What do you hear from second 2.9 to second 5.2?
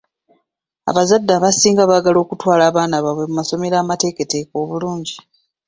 baabwe mu masomero amateeketeeke obulungi.